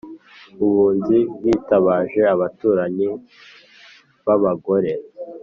[0.63, 3.07] abunzi bitabaje abaturanyi
[4.25, 4.91] b’abagore